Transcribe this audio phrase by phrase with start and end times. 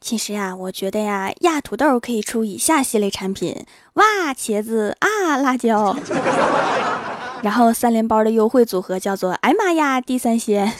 [0.00, 4.04] 其实呀，我觉得呀，亚土豆可以出以下系列产品：哇，
[4.34, 5.96] 茄子啊，辣椒。
[7.42, 10.72] 然后三连包的优惠组合叫做“哎妈呀，地三鲜”。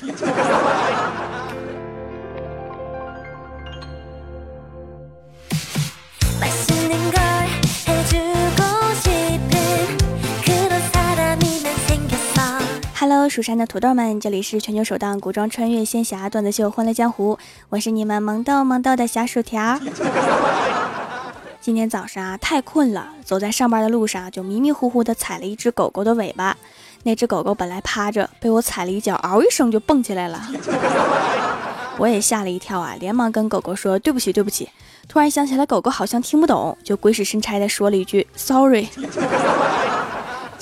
[12.98, 17.34] Hello，蜀山的土豆们，这里是全球首档古装穿越仙侠段子秀《欢乐江湖》，
[17.68, 19.78] 我是你们萌豆萌豆的小薯条。
[21.60, 26.56] 今天早上啊，太困了，走在上班的路上就迷迷糊糊的踩了一只狗狗的尾巴。
[27.02, 30.48] 那只狗狗本来趴着，被我踩了一脚，嗷一声就蹦起来了。
[32.00, 34.70] 我也吓了一跳啊，连忙跟狗狗说对不起对不起。
[35.06, 38.86] 突然想起来狗狗好像听不懂，就鬼使神差的说了一句 sorry。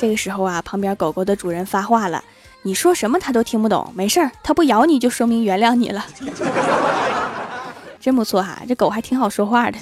[0.04, 2.22] 这个时候啊，旁边狗狗的主人发话了。
[2.60, 6.04] 你说什么它都听不懂，没事儿，它不咬你就说明原谅你了，
[7.98, 9.78] 真不错哈，这狗还挺好说话的。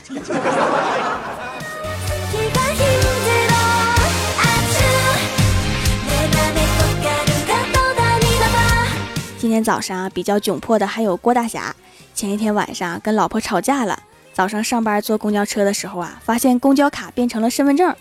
[9.41, 11.75] 今天早上啊比较窘迫的还有郭大侠，
[12.15, 13.99] 前一天晚上跟老婆吵架了，
[14.33, 17.93] 早上上班坐公交车的时候啊，发现公交卡变成了身份证。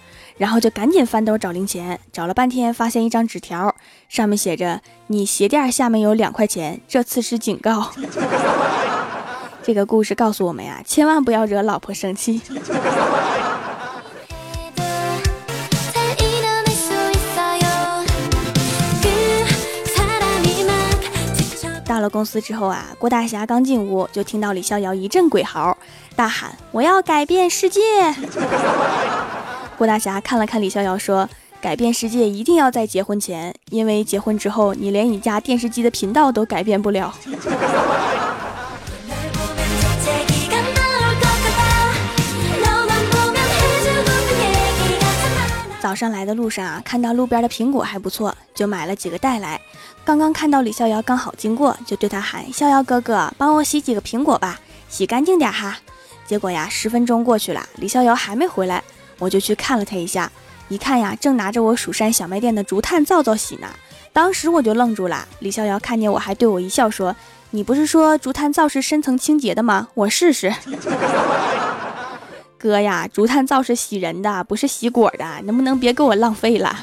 [0.41, 3.75] 然后就赶紧翻兜找零钱，找了半天发现一张纸条，
[4.09, 7.91] 上面写着：“你鞋垫下面有两块钱，这次是警告。
[9.61, 12.41] ”这个故事告诉我们呀，千万不要惹老婆生气。
[21.85, 25.77] 到了公司之后啊，郭大侠刚进屋就听到李逍遥一阵鬼嚎，
[26.15, 27.79] 大喊：“我要改变世界！”
[29.81, 31.27] 郭大侠看了看李逍遥，说
[31.59, 37.11] ：“改变世界一定要在结婚前，因为结婚之后，你连你家电视机的频道都改变不了。”
[45.81, 49.59] 早上来的路上啊，看到路边的苹果还不错，就买了几个带来。
[50.05, 55.79] 刚刚看到李逍遥刚好经过，就对他喊：“逍遥哥哥，帮我洗几个苹果吧，洗干净点哈。”
[56.27, 58.83] 结果呀，十分钟过去了，李逍遥还没回来。
[59.21, 60.31] 我就去看了他一下，
[60.67, 63.67] 一看呀，正拿着我蜀山小卖店的竹炭皂皂洗呢。
[64.11, 65.27] 当时我就愣住了。
[65.39, 67.15] 李逍遥看见我还对我一笑，说
[67.51, 69.89] ：“你不是说竹炭皂是深层清洁的吗？
[69.93, 70.51] 我试试。
[72.57, 76.79] ”哥呀，竹炭皂是洗人的，不是洗果的，能不能别给我浪费了？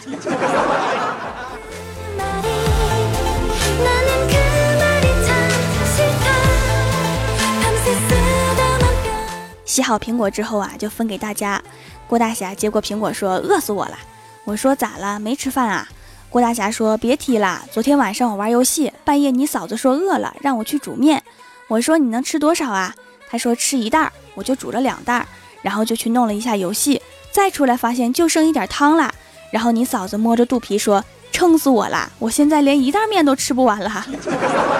[9.65, 11.62] 洗好苹果之后啊，就分给大家。
[12.08, 13.98] 郭大侠接过苹果说：“饿死我了。”
[14.44, 15.20] 我说：“咋了？
[15.20, 15.86] 没吃饭啊？”
[16.30, 21.22] 郭大侠说：“别提了，昨天晚上我玩游戏，半夜你嫂子说饿了，让我去煮面。
[21.69, 22.94] 我说你能吃多少啊？
[23.30, 25.26] 他说吃一袋，我就煮了两袋，
[25.60, 29.12] 然后就去弄了一下游戏，再出来发现就剩一点汤了。
[29.50, 34.06] 然后你嫂子摸着肚皮说：撑死我了，我现在连一袋面都吃不完了。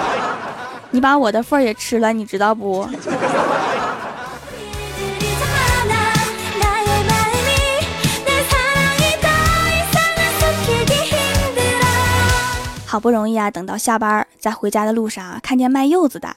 [0.89, 2.89] 你把我的份儿也吃了，你知道不？”
[12.89, 16.35] 好不容易啊，等到下班，在回家的路上啊，看见卖柚子的，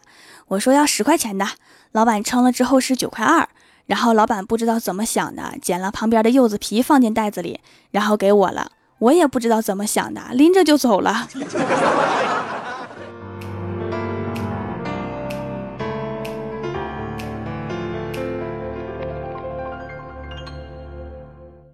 [0.49, 1.47] 我说要十块钱的，
[1.93, 3.49] 老板称了之后是九块二，
[3.87, 7.59] 然后老板不知道怎么想的，捡了旁边的柚子皮放进袋子里，
[7.91, 11.27] 然后给我了，我也不知道怎么想的，拎着就走了。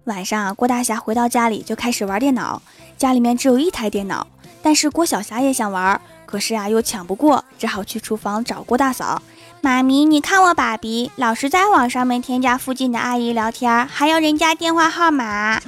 [0.05, 2.61] 晚上，郭大侠回到家里就开始玩电脑，
[2.97, 4.25] 家里面只有一台电脑。
[4.61, 9.21] 但是郭晓霞也想玩，可是啊又抢不过，只好去厨房找郭大嫂。
[9.61, 15.59] 妈咪，你看我爸比，老是在网上面添加附近的阿姨聊天，还要人家电话号码。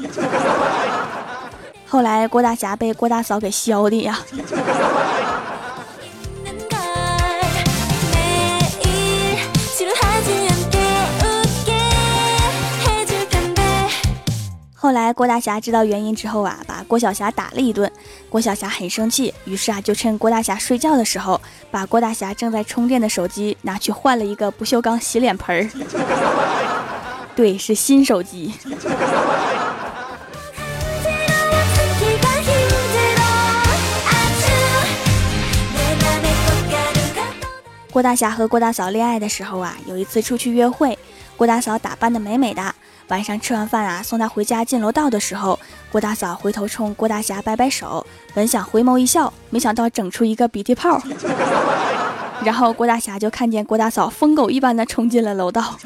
[1.87, 4.17] 后来郭大侠被郭大嫂给削的呀。
[14.91, 17.89] 后来郭大侠知道原因之后啊，把郭小霞打了一顿。
[18.29, 21.39] 郭晓霞很生气，于是啊，就趁郭大侠睡觉的时候，
[21.71, 25.69] 把郭大侠正在充电的手机拿去换了一个不锈钢洗脸盆儿。
[27.33, 28.53] 对，是新手机。
[37.89, 40.99] 郭大侠和郭大嫂恋爱的时候啊，有一次出去约会，
[41.41, 42.61] 郭大嫂打扮的美美的。
[43.07, 45.57] 晚上吃完饭啊，送她回家进楼道的时候，
[45.91, 48.05] 郭大嫂回头冲郭大侠摆摆手，
[48.35, 51.01] 本想回眸一笑，没想到整出一个鼻涕泡。
[52.45, 55.79] 然后郭大侠就看见郭大嫂疯狗一般的冲进了楼道。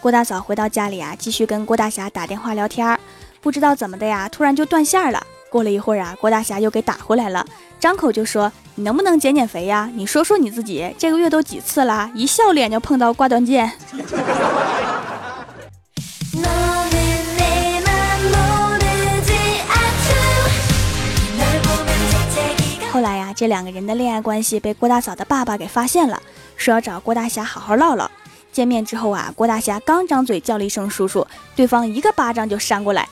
[0.00, 2.98] 郭大嫂回到家里啊，继续跟郭大侠打电话聊天儿，
[3.40, 5.24] 不知道怎么的呀，突然就断线了。
[5.52, 7.44] 过了一会儿啊，郭大侠又给打回来了，
[7.78, 9.90] 张口就说：“你能不能减减肥呀？
[9.94, 12.10] 你说说你自己，这个月都几次了？
[12.14, 13.70] 一笑脸就碰到挂断键。
[22.90, 26.18] ”后来呀，这两个人的恋爱关系被郭大嫂的爸爸给发现了，
[26.56, 28.10] 说要找郭大侠好好唠唠。
[28.50, 33.06] 见面之后啊，郭大侠刚张嘴叫了一声“叔叔”，对方一个巴掌就扇过来。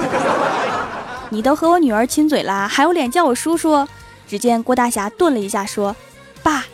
[1.30, 3.86] 你都和我女儿亲嘴了，还有脸叫我叔叔？
[4.26, 5.94] 只见郭大侠顿了一下，说
[6.42, 6.64] ：“爸，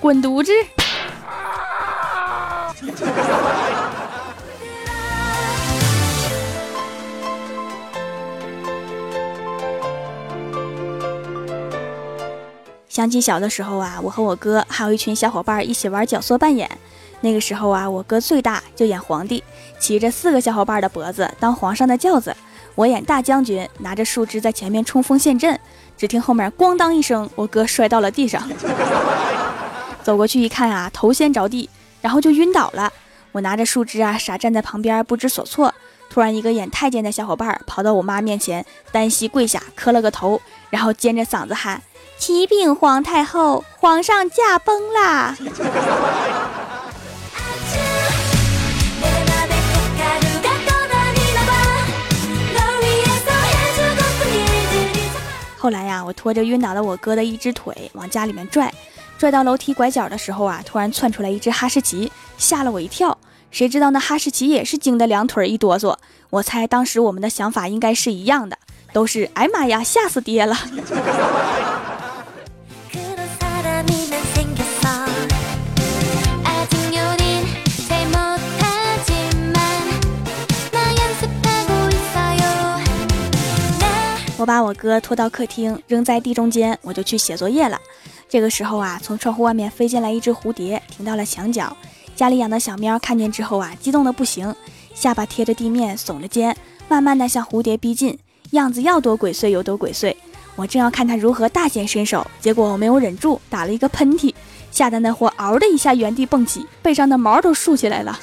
[0.00, 0.52] 滚犊子！”
[12.88, 16.70] 想起小的时候啊，我和我哥还有一群小伙伴一起玩角色扮演。
[17.24, 19.42] 那个时候啊，我哥最大，就演皇帝，
[19.78, 22.30] 骑着四个小伙伴的脖子当皇上的轿子；
[22.74, 25.58] 我演大将军，拿着树枝在前面冲锋陷阵。
[25.96, 28.46] 只听后面咣当一声，我哥摔到了地上。
[30.04, 31.70] 走过去一看啊，头先着地，
[32.02, 32.92] 然后就晕倒了。
[33.32, 35.72] 我拿着树枝啊，傻站在旁边不知所措。
[36.10, 38.62] 突然，一个演太监的小伙伴跑到我妈面前，
[38.92, 40.38] 单膝跪下磕了个头，
[40.68, 41.80] 然后尖着嗓子喊。
[42.18, 45.34] 启禀皇太后，皇上驾崩啦！
[55.64, 58.70] 后来呀，我拖着晕倒的我哥的一只腿往家里面拽，
[59.18, 63.16] 拽到楼梯拐角的时候啊，突然窜出来一只哈士奇，吓了我一跳。
[63.50, 65.96] 谁知道那哈士奇也是惊得两腿一哆嗦。
[66.28, 68.58] 我猜当时我们的想法应该是一样的，
[68.92, 70.54] 都是哎妈呀，吓死爹了！
[84.44, 87.80] 我把我哥拖到客厅，扔在地中间，我就去写作业了。
[88.28, 91.74] 这个时候啊，从窗户外面飞进来一只蝴蝶，停到了墙角。
[92.14, 94.54] 家里养的小喵看见之后啊，激动的不行，
[94.92, 96.54] 下巴贴着地面，耸着肩，
[96.88, 98.18] 慢慢的向蝴蝶逼近，
[98.50, 100.14] 样子要多鬼祟有多鬼祟。
[100.56, 104.34] 我正要看它如何大显身手，结果我没有忍住，打了一个喷嚏，
[104.70, 108.20] 吓得那货嗷的一下原地蹦起，背上的毛都竖起来了。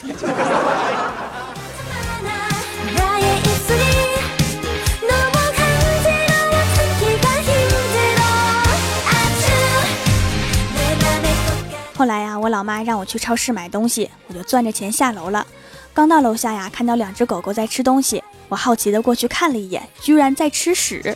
[12.01, 15.45] 后来呀，我老妈让我去超市买东西，我就攥着钱下楼了。
[15.93, 21.15] 刚到楼下呀，看到两只狗狗在吃东西，我好奇的过去看了一眼，居然在吃屎。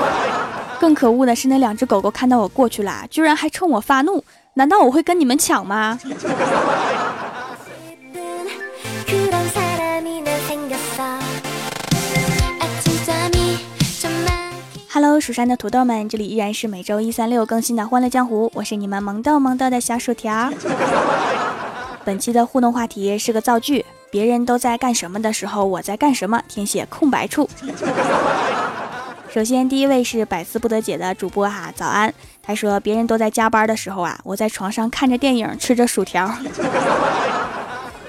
[0.80, 4.24] 更可恶的是，那两只狗狗看到我过去了，居然还冲我发怒。
[4.54, 5.98] 难道我会跟你们抢吗
[15.14, 20.50] ？Hello，蜀山的土豆们，这里依然是每周一、三、六更新的《欢乐江湖》，我是你们萌豆萌豆的小薯条。
[22.04, 26.42] 本期的互动话题是个造句：别人都在干什么的时候，我在干什么？
[26.48, 27.48] 填写空白处。
[29.32, 32.12] 首先，第一位是百思不得解的主播哈，早安。
[32.42, 36.28] 他说，别人都在加班的时候啊，我在床上看着电影，吃着薯条。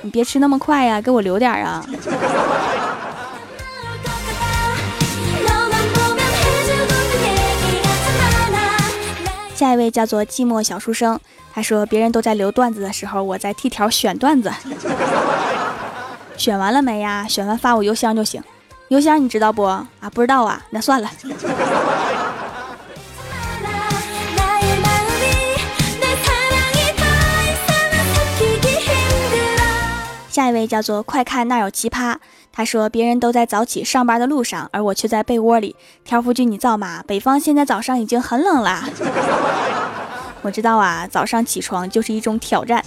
[0.02, 1.86] 你别吃那么快呀，给我留点啊。
[9.56, 11.18] 下一位叫做寂寞小书生，
[11.54, 14.52] 他说别人都在留段子的时候，我在替条选段子。
[16.36, 17.26] 选完了没呀？
[17.28, 18.44] 选完发我邮箱就行。
[18.90, 19.64] 邮箱你知道不？
[19.64, 21.10] 啊，不知道啊，那算了。
[30.30, 32.18] 下一位叫做快看那有奇葩。
[32.58, 37.04] 他说：“别人都在早起上班的路上，而我却在被窝里。”条夫君，你造吗？
[37.06, 38.82] 北方现在早上已经很冷了。
[40.42, 42.82] 我知道啊，早上起床就是一种挑战。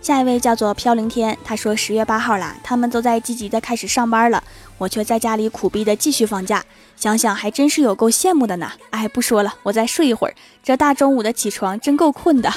[0.00, 4.44] 下一位叫做飘零天，他说十月八号啦，他们都在积极的开始上班了，
[4.78, 6.64] 我却在家里苦逼的继续放假，
[6.96, 8.72] 想想还真是有够羡慕的呢。
[8.90, 12.52] 哎，不说了，我再睡一会儿，这大中午的起床真够困的。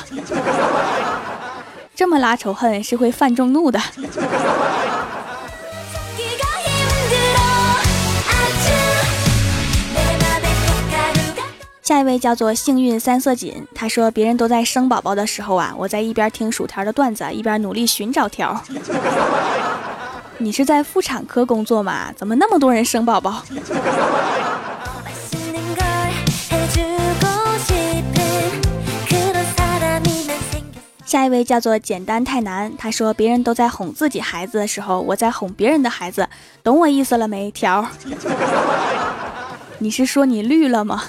[1.95, 3.81] 这么拉仇恨是会犯众怒的。
[11.81, 18.61] 下一位叫做幸运三色锦，他说别人都在生宝宝的时候啊，我在一边听薯条的段子，一边努力寻找条。
[20.39, 22.13] 你是在妇产科工作吗？
[22.15, 23.43] 怎么那么多人生宝宝？
[31.05, 36.27] 下一位叫做简单太难，他说别人都在哄自己孩子的时候，我在哄别人的孩子，
[36.63, 37.49] 懂我意思了没？
[37.49, 37.87] 条，
[39.79, 41.03] 你是说你绿了吗？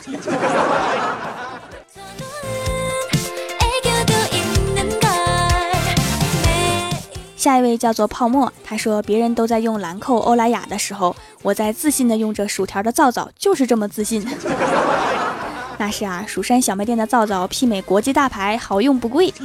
[7.48, 14.22] 下一位叫做泡沫，他说别人都在用兰蔻欧莱雅的时候，我在自信的用着薯条的皂皂，就是这么自信。
[15.78, 19.32] 那是啊，蜀山小卖店的皂皂媲美国际大牌，好用不贵。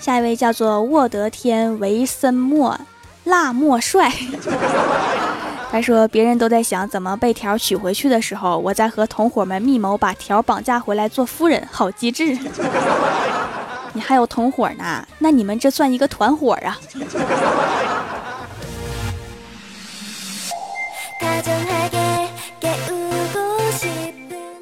[0.00, 2.80] 下一位叫做沃德天维森莫
[3.24, 4.10] 辣莫帅，
[5.76, 12.34] 他说别人都在想怎么被条娶回去的时候，我在和同伙们密谋把条绑架回来做夫人，好机智。
[13.92, 15.06] 你还有同伙呢？
[15.18, 16.78] 那你们这算一个团伙啊！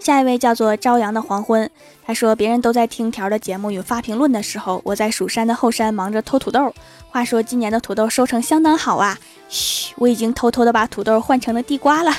[0.05, 1.67] 下一位叫做朝阳的黄昏，
[2.07, 6.75] 他说别人都在听条的节目与发评论的时候，我在蜀山的后山忙着偷土豆。
[7.09, 9.17] 话说今年的土豆收成相当好啊！
[9.49, 12.13] 嘘，我已经偷偷的把土豆换成了地瓜了。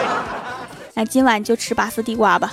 [0.92, 2.52] 那今晚就吃拔丝地瓜吧。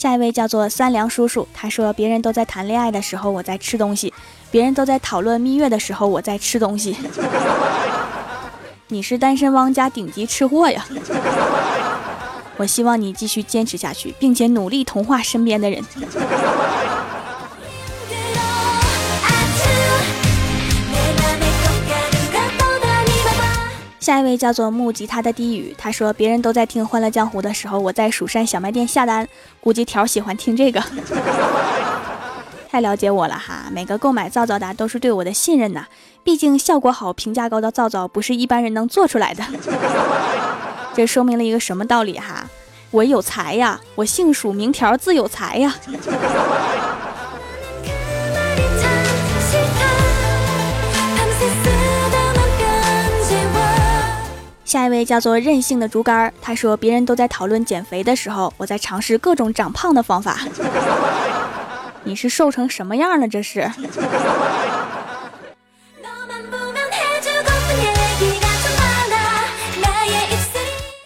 [0.00, 4.10] 下一位叫做三良叔叔，他说别人都在谈恋爱的时候，我在吃东西；
[4.50, 6.96] 别人都在讨论蜜月的时候，我在吃东西。
[8.88, 10.82] 你是单身汪加顶级吃货呀！
[12.56, 15.84] 我希望你继续坚持下去，并且努力同化身边的人。
[24.10, 29.28] 下一位叫做木吉他的低语，他说别人都在听《欢乐江湖》的时候，我在蜀山小卖店下单，
[29.60, 30.82] 估计条喜欢听这个，
[32.68, 33.66] 太了解我了哈。
[33.70, 35.84] 每个购买皂皂的都是对我的信任呐，
[36.24, 39.44] 毕竟效果好、评价高的皂皂不是一般人能做出来的。
[40.92, 42.48] 这说明了一个什么道理哈？
[42.90, 45.72] 我有才呀，我姓蜀名条，自有才呀。
[54.70, 60.38] 下一位叫做任性的竹竿，他说别人都在讨论减肥的时候，我在尝试各种长胖的方法。
[62.04, 63.26] 你是瘦成什么样了？
[63.26, 63.68] 这是。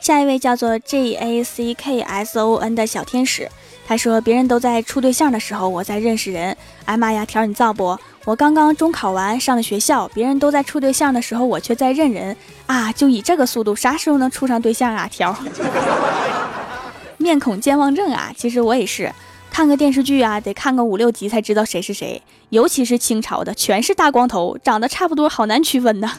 [0.02, 3.48] 下一位叫做 J A C K S O N 的小天使，
[3.86, 6.54] 他说别人都在处对象的时候，我在认识人。
[6.84, 7.98] 哎妈呀，条你造不？
[8.24, 12.34] 我刚刚中考完，上了学校，别人都在处对象的时候，我却在认人
[12.66, 12.90] 啊！
[12.90, 15.06] 就以这个速度，啥时候能处上对象啊？
[15.06, 15.36] 条，
[17.18, 18.32] 面孔健忘症啊！
[18.34, 19.12] 其实我也是，
[19.50, 26.10] 看个电视剧啊，得看个五六集才知道谁是谁，尤其是清朝的，全是大光头，长得差不多，好难区分呢。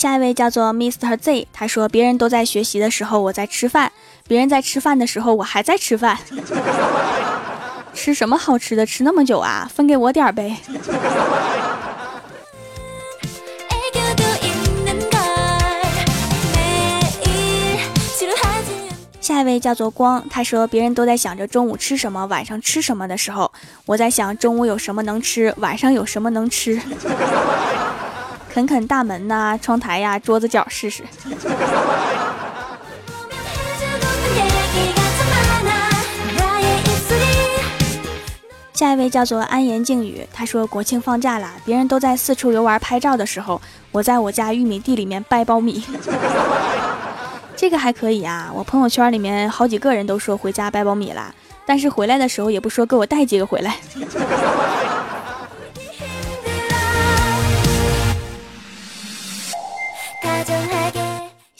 [0.00, 1.14] 下一位叫做 Mr.
[1.18, 3.90] Z，他说别人都在学习的时候，我在吃饭；
[4.26, 6.16] 别人在吃饭的时候，我还在吃饭。
[7.92, 8.86] 吃什么好吃的？
[8.86, 9.70] 吃那么久啊？
[9.70, 10.56] 分给我点呗。
[19.20, 23.52] 下一位叫做光，他说别人都在想着中午吃什么，晚上吃什么的时候，
[23.84, 26.80] 我在想中午有什么能吃，晚上有什么能吃。
[28.52, 31.04] 啃啃大门呐，窗台呀，桌子角试试。
[38.74, 43.60] 下一位叫做安言静语，他说国庆放假了，别人都在四处游玩拍照的时候，
[43.92, 45.84] 我在我家玉米地里面掰苞米。
[47.54, 51.32] 这个还可以啊，我朋友圈里面好几个人都说回家掰苞米了，
[51.64, 53.76] 但是回来的时候也不说给我带几个回来。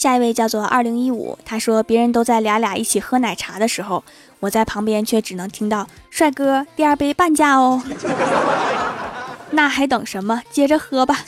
[0.01, 4.03] 下一位叫做二零一五，他说别人都在俩俩一起喝奶茶的时候，
[4.41, 7.83] 我在旁边却只能听到帅哥第二杯半价哦。
[9.53, 10.43] 那还等什么？
[10.51, 11.19] 接着喝吧。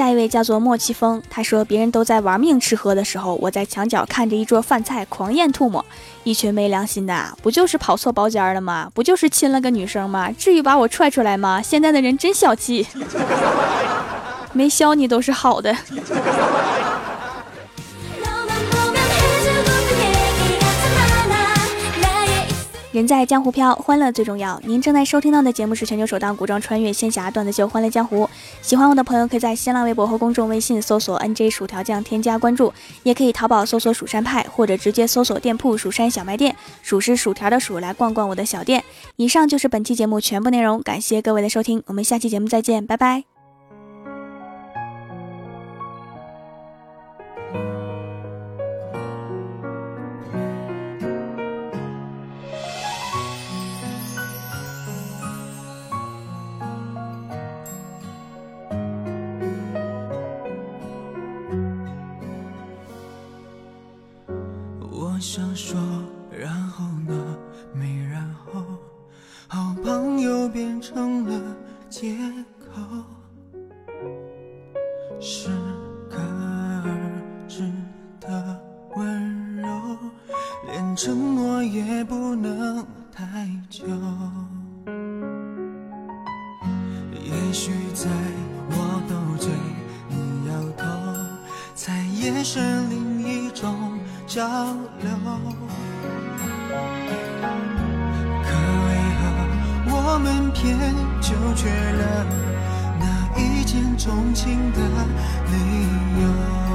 [0.00, 5.84] 下一位叫做莫奇峰，他说别人都在玩命吃喝的时候，我在墙角看着一桌饭菜狂咽吐沫。
[6.24, 8.90] 一群没良心的，不就是跑错包间了吗？
[8.94, 10.32] 不就是亲了个女生吗？
[10.38, 11.60] 至于把我踹出来吗？
[11.60, 12.86] 现在的人真小气，
[14.54, 15.76] 没削你都是好的。
[22.92, 24.60] 人在江湖飘，欢乐最重要。
[24.64, 28.24] 您正在收听到的节目是全球首档古装穿越仙侠段子秀《欢乐江湖》。
[28.60, 32.72] 喜欢我的朋友可以在新浪微博和公众微信搜索 “nj 薯条酱”添加关注，
[33.04, 38.82] 也可以淘宝搜索“蜀山派”或者直接搜索店铺“蜀山小卖店”，数是薯条的数，来逛逛我的小店。
[39.14, 43.29] 以上就是本期节目全部内容，感谢各位的收听，我们下期节目再见，拜拜。
[65.20, 65.78] 想说，
[66.30, 67.36] 然后呢？
[67.74, 68.64] 没然后，
[69.46, 71.56] 好朋友变成了
[71.90, 72.16] 借
[72.58, 72.80] 口，
[75.20, 75.50] 是
[101.54, 102.26] 缺了
[102.98, 104.78] 那一见钟情的
[105.50, 106.69] 理由？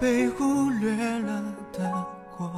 [0.00, 2.06] 被忽略了的
[2.36, 2.48] 过。